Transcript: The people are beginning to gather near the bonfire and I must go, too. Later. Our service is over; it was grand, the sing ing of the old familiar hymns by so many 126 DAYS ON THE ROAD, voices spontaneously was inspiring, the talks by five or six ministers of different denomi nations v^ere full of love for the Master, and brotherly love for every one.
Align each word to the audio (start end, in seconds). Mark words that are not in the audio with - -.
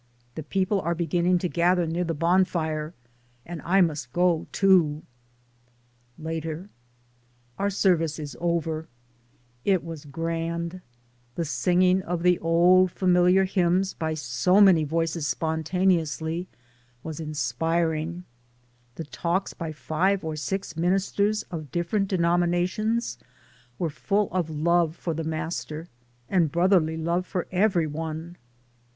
The 0.33 0.41
people 0.41 0.81
are 0.81 0.95
beginning 0.95 1.37
to 1.37 1.47
gather 1.47 1.85
near 1.85 2.03
the 2.03 2.15
bonfire 2.15 2.95
and 3.45 3.61
I 3.61 3.81
must 3.81 4.11
go, 4.11 4.47
too. 4.51 5.03
Later. 6.17 6.69
Our 7.59 7.69
service 7.69 8.17
is 8.17 8.35
over; 8.39 8.87
it 9.63 9.83
was 9.83 10.05
grand, 10.05 10.81
the 11.35 11.45
sing 11.45 11.83
ing 11.83 12.01
of 12.01 12.23
the 12.23 12.39
old 12.39 12.89
familiar 12.91 13.43
hymns 13.45 13.93
by 13.93 14.15
so 14.15 14.59
many 14.59 14.83
126 14.85 15.33
DAYS 15.33 15.37
ON 15.39 15.45
THE 15.45 15.45
ROAD, 15.45 15.59
voices 15.67 15.69
spontaneously 15.69 16.47
was 17.03 17.19
inspiring, 17.19 18.23
the 18.95 19.03
talks 19.05 19.53
by 19.53 19.71
five 19.71 20.23
or 20.25 20.35
six 20.35 20.75
ministers 20.75 21.43
of 21.51 21.69
different 21.71 22.09
denomi 22.09 22.49
nations 22.49 23.19
v^ere 23.79 23.91
full 23.91 24.29
of 24.31 24.49
love 24.49 24.95
for 24.95 25.13
the 25.13 25.23
Master, 25.23 25.89
and 26.27 26.51
brotherly 26.51 26.97
love 26.97 27.27
for 27.27 27.45
every 27.51 27.85
one. 27.85 28.37